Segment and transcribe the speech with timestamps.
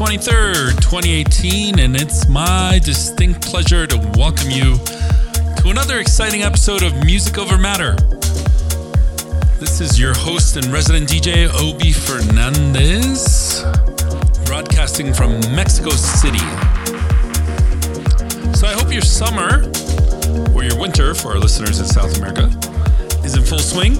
[0.00, 4.78] 23rd, 2018, and it's my distinct pleasure to welcome you
[5.58, 7.96] to another exciting episode of Music Over Matter.
[9.58, 13.62] This is your host and resident DJ, Obie Fernandez,
[14.46, 16.38] broadcasting from Mexico City.
[18.56, 19.70] So I hope your summer,
[20.54, 22.46] or your winter for our listeners in South America,
[23.22, 23.98] is in full swing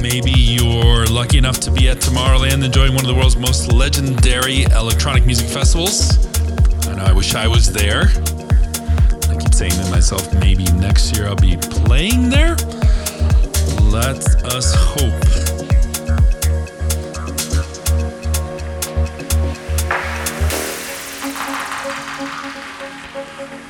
[0.00, 4.62] Maybe you're lucky enough to be at Tomorrowland enjoying one of the world's most legendary
[4.62, 6.26] electronic music festivals.
[6.88, 8.04] I know I wish I was there.
[9.28, 12.56] I keep saying to myself, maybe next year I'll be playing there.
[13.82, 15.20] Let us hope.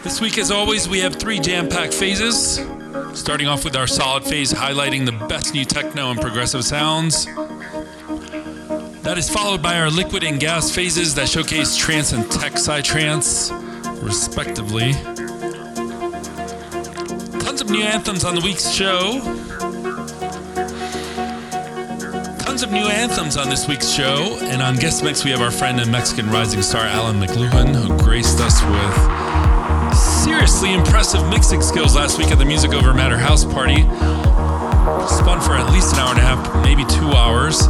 [0.04, 2.60] This week, as always, we have three jam packed phases.
[3.30, 7.26] Starting off with our solid phase highlighting the best new techno and progressive sounds.
[9.02, 13.52] That is followed by our liquid and gas phases that showcase trance and tech psytrance,
[14.02, 14.94] respectively.
[17.38, 19.20] Tons of new anthems on the week's show.
[22.40, 24.38] Tons of new anthems on this week's show.
[24.40, 27.96] And on guest mix, we have our friend and Mexican rising star Allan McLuhan, who
[28.02, 29.29] graced us with
[30.24, 33.80] seriously impressive mixing skills last week at the Music Over Matter house party.
[35.08, 37.62] Spun for at least an hour and a half, maybe two hours.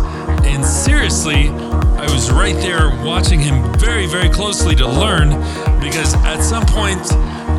[0.44, 5.31] And seriously, I was right there watching him very, very closely to learn
[5.81, 7.00] because at some point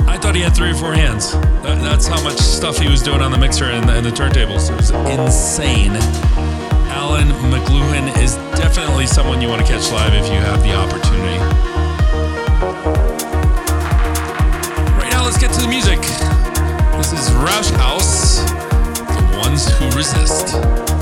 [0.09, 1.31] I thought he had three or four hands.
[1.63, 4.69] that's how much stuff he was doing on the mixer and the, and the turntables.
[4.69, 5.95] It was insane.
[6.91, 11.60] Allan McLuhan is definitely someone you want to catch live if you have the opportunity.
[15.31, 16.01] Let's get to the music.
[16.97, 18.45] This is Rauschhaus,
[19.07, 21.00] the ones who resist.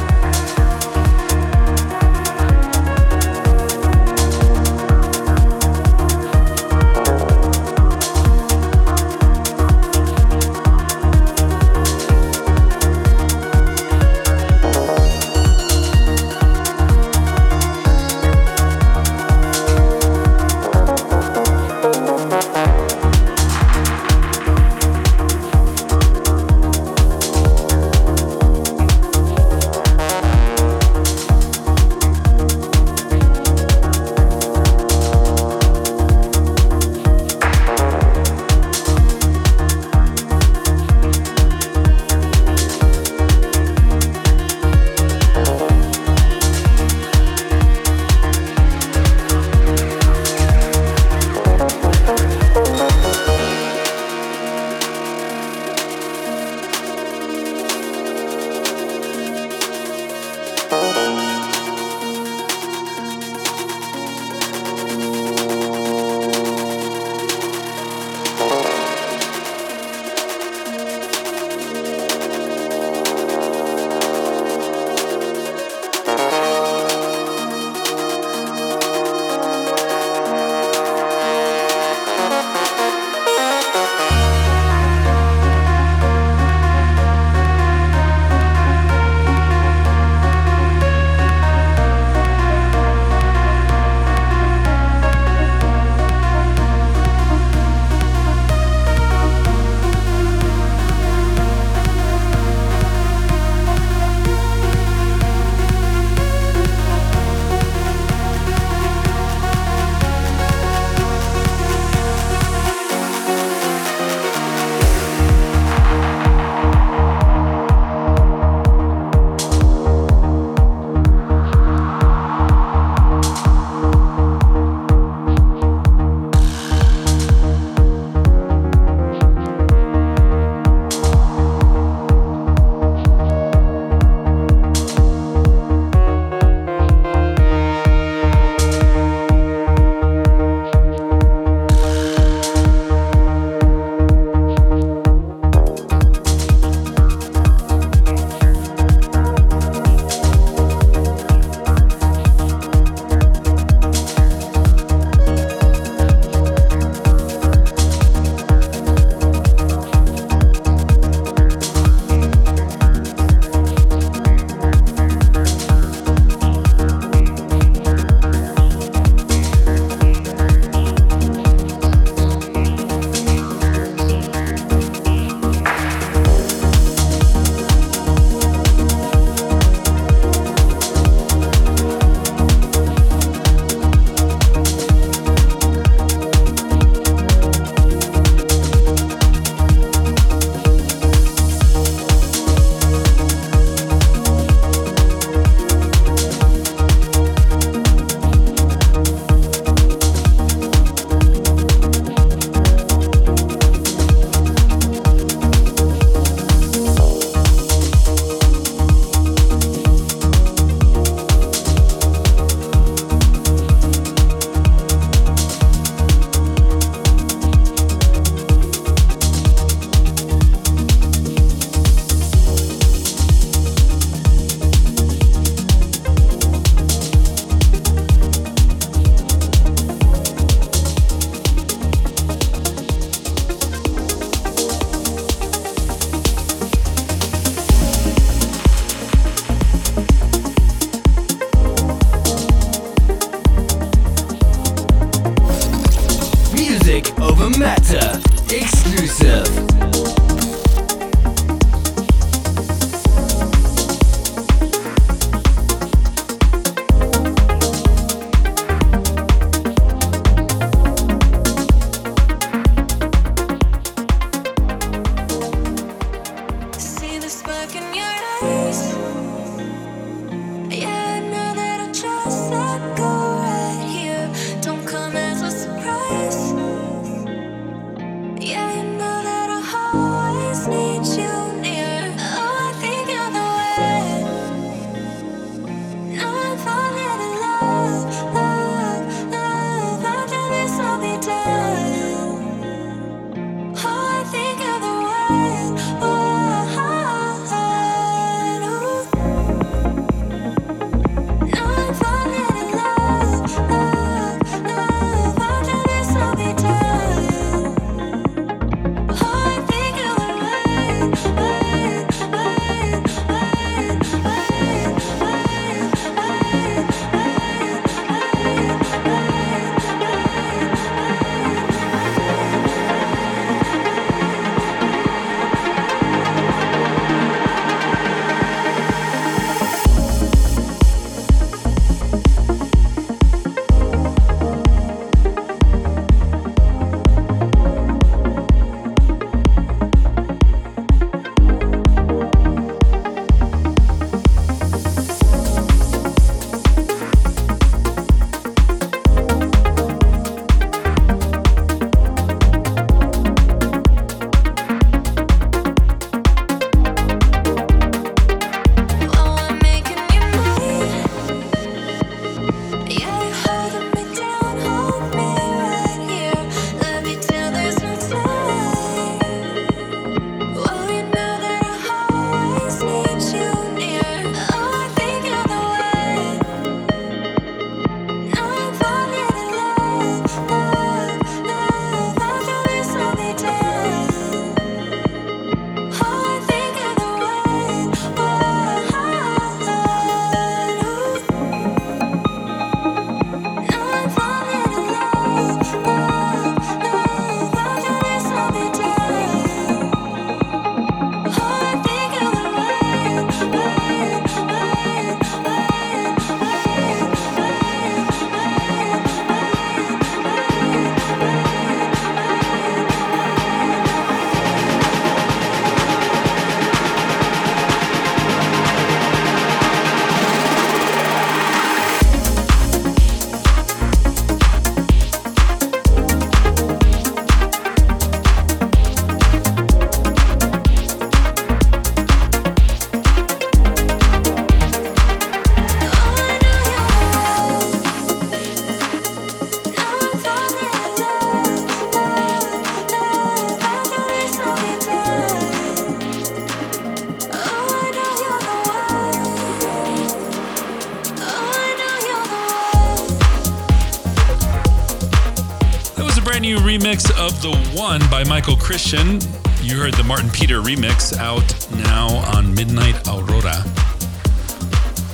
[457.30, 459.20] Of The One by Michael Christian.
[459.62, 461.46] You heard the Martin Peter remix out
[461.86, 463.64] now on Midnight Aurora.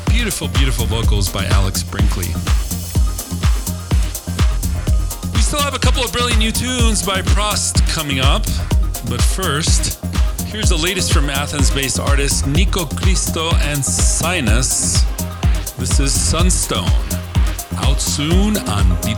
[0.08, 2.28] Beautiful, beautiful vocals by Alex Brinkley.
[5.34, 8.46] We still have a couple of brilliant new tunes by Prost coming up,
[9.10, 10.02] but first,
[10.46, 15.04] here's the latest from Athens based artists NikoChristo and Synas.
[15.76, 16.88] This is Sunstone,
[17.76, 19.18] out soon on Beat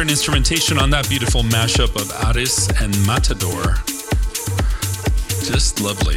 [0.00, 3.74] Eastern instrumentation on that beautiful mashup of Aris and Matador.
[5.44, 6.16] Just lovely.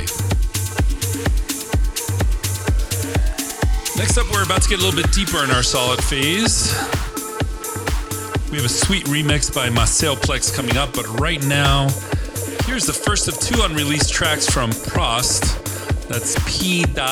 [3.98, 6.72] Next up, we're about to get a little bit deeper in our solid phase.
[8.50, 11.90] We have a sweet remix by Maceo Plex coming up, but right now,
[12.66, 15.60] here's the first of two unreleased tracks from Prost.
[16.08, 17.04] That's P.R.O.S.T.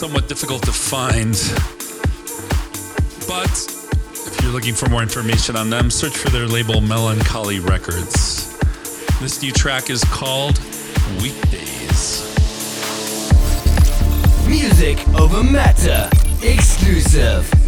[0.00, 1.34] Somewhat difficult to find.
[3.28, 8.58] But if you're looking for more information on them, search for their label Melancholy Records.
[9.20, 10.58] This new track is called
[11.20, 12.22] Weekdays.
[14.48, 16.08] Music over matter.
[16.42, 17.59] Exclusive.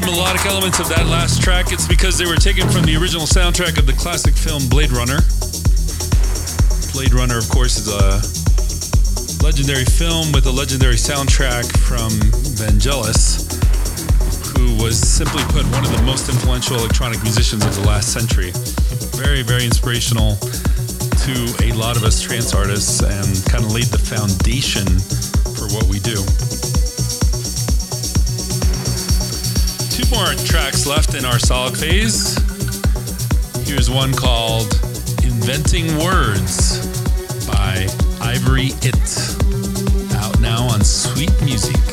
[0.00, 3.24] The melodic elements of that last track, it's because they were taken from the original
[3.24, 5.24] soundtrack of the classic film Blade Runner.
[6.92, 8.20] Blade Runner, of course, is a
[9.40, 12.12] legendary film with a legendary soundtrack from
[12.60, 13.48] Vangelis,
[14.52, 18.52] who was simply put one of the most influential electronic musicians of the last century.
[19.16, 20.36] Very, very inspirational
[21.24, 24.84] to a lot of us trance artists and kind of laid the foundation
[25.56, 26.20] for what we do.
[30.10, 32.36] More tracks left in our solid phase.
[33.66, 34.72] Here's one called
[35.24, 36.86] Inventing Words
[37.46, 37.86] by
[38.20, 40.14] Ivory It.
[40.14, 41.85] Out now on Sweet Musique.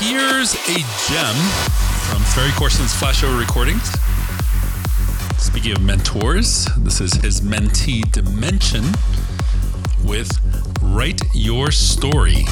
[0.00, 0.78] here's a
[1.08, 1.36] gem
[2.08, 3.90] from Ferry Corsten's Flashover Recordings.
[5.38, 8.96] Speaking of mentors, this is his mentee DIM3NSION
[10.08, 10.30] with
[10.82, 12.46] Write Your Story.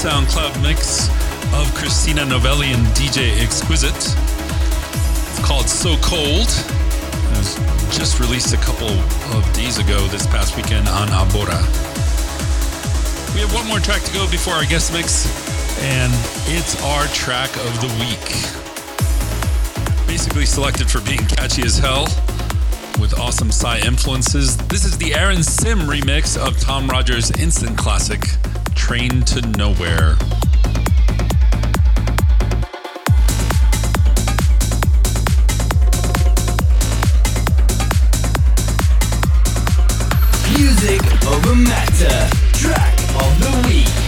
[0.00, 1.10] Sound Club mix
[1.52, 3.94] of Christina Novelli and DJ Xquizit.
[5.28, 6.48] It's called So Cold.
[6.48, 7.54] It was
[7.94, 11.60] just released a couple of days ago this past weekend on Abora.
[13.34, 15.28] We have one more track to go before our guest mix,
[15.82, 16.10] and
[16.46, 18.26] it's our track of the week.
[20.06, 22.04] Basically selected for being catchy as hell
[22.98, 24.56] with awesome Psy influences.
[24.56, 28.24] This is the Aaron Sim remix of Tom Rogers' instant classic,
[28.90, 30.16] Train to Nowhere.
[40.56, 42.36] Music over matter.
[42.58, 43.99] Track of the week.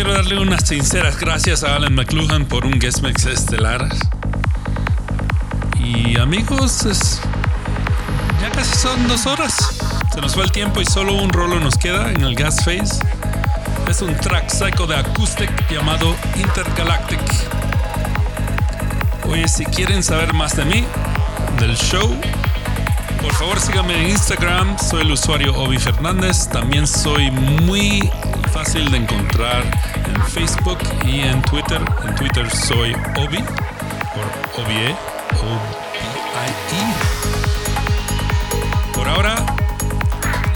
[0.00, 3.88] Quiero darle unas sinceras gracias a Alan McLuhan por un guest mix estelar.
[5.76, 7.18] Y amigos,
[8.40, 9.56] ya casi son dos horas.
[10.14, 13.04] Se nos fue el tiempo y solo un rolo nos queda en el gas phase.
[13.90, 17.20] Es un track psycho de acoustic llamado Intergalactic.
[19.28, 20.84] Oye, si quieren saber más de mí,
[21.58, 22.08] del show,
[23.20, 26.48] por favor síganme en Instagram, soy el usuario Obi Fernández.
[26.48, 28.08] También soy muy
[28.52, 29.87] fácil de encontrar en
[30.28, 31.80] Facebook y en Twitter.
[32.06, 33.38] En Twitter soy Obi,
[34.14, 34.26] por
[34.62, 34.94] O-B-I-E.
[38.94, 39.34] Por ahora,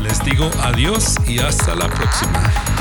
[0.00, 2.71] les digo adiós y hasta la próxima.